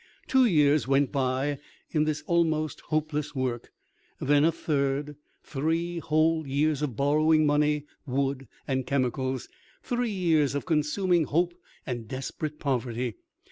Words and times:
Two 0.25 0.45
years 0.47 0.87
went 0.87 1.11
by 1.11 1.59
in 1.91 2.05
this 2.05 2.23
almost 2.25 2.79
hopeless 2.87 3.35
work, 3.35 3.71
then 4.19 4.43
a 4.43 4.51
third, 4.51 5.15
three 5.43 5.99
whole 5.99 6.43
years 6.47 6.81
of 6.81 6.95
borrowing 6.95 7.45
money, 7.45 7.85
wood, 8.07 8.47
and 8.67 8.87
chemicals; 8.87 9.47
three 9.83 10.09
years 10.09 10.55
of 10.55 10.65
consuming 10.65 11.25
hope 11.25 11.53
and 11.85 12.07
desperate 12.07 12.57
poverty. 12.57 13.13